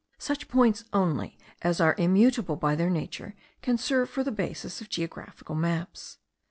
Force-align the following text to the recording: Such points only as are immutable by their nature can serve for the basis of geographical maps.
Such 0.17 0.47
points 0.47 0.83
only 0.93 1.37
as 1.61 1.79
are 1.79 1.93
immutable 1.95 2.55
by 2.55 2.73
their 2.73 2.89
nature 2.89 3.35
can 3.61 3.77
serve 3.77 4.09
for 4.09 4.23
the 4.23 4.31
basis 4.31 4.81
of 4.81 4.89
geographical 4.89 5.53
maps. 5.53 6.17